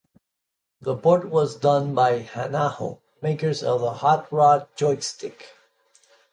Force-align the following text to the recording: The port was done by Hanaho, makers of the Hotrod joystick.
The 0.81 0.95
port 0.95 1.29
was 1.29 1.55
done 1.55 1.93
by 1.93 2.23
Hanaho, 2.23 3.01
makers 3.21 3.61
of 3.61 3.81
the 3.81 3.91
Hotrod 3.93 4.65
joystick. 4.75 5.49